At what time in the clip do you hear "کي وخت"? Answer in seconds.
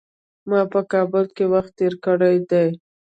1.35-1.71